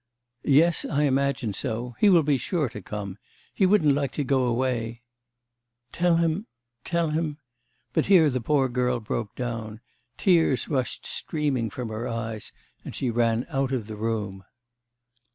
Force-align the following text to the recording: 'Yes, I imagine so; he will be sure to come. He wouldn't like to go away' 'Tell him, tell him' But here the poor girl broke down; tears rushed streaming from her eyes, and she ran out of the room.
'Yes, 0.41 0.83
I 0.83 1.03
imagine 1.03 1.53
so; 1.53 1.95
he 1.99 2.09
will 2.09 2.23
be 2.23 2.37
sure 2.39 2.69
to 2.69 2.81
come. 2.81 3.19
He 3.53 3.67
wouldn't 3.67 3.93
like 3.93 4.11
to 4.13 4.23
go 4.23 4.45
away' 4.45 5.03
'Tell 5.91 6.15
him, 6.15 6.47
tell 6.83 7.11
him' 7.11 7.37
But 7.93 8.07
here 8.07 8.31
the 8.31 8.41
poor 8.41 8.67
girl 8.67 8.99
broke 8.99 9.35
down; 9.35 9.79
tears 10.17 10.67
rushed 10.67 11.05
streaming 11.05 11.69
from 11.69 11.89
her 11.89 12.07
eyes, 12.07 12.51
and 12.83 12.95
she 12.95 13.11
ran 13.11 13.45
out 13.49 13.71
of 13.71 13.85
the 13.85 13.95
room. 13.95 14.43